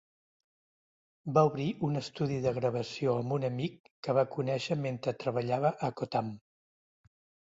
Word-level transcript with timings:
Va 1.35 1.41
obrir 1.49 1.67
un 1.87 1.99
estudi 1.99 2.39
de 2.45 2.53
gravació 2.55 3.13
amb 3.23 3.35
un 3.37 3.45
amic 3.49 3.91
que 4.07 4.15
va 4.19 4.23
conèixer 4.37 4.77
mentre 4.87 5.13
treballava 5.25 5.73
a 5.89 5.91
Kotam. 6.01 6.33